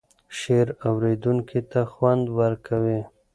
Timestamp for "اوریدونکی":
0.87-1.61